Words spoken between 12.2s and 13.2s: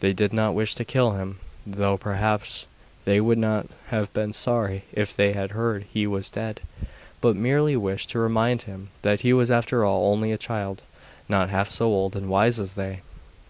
wise as they.